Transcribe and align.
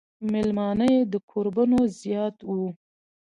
مېلمانۀ 0.31 0.91
د 1.11 1.13
کوربنو 1.31 1.79
زيات 2.01 2.35
وو 2.49 2.65
ـ 2.71 2.75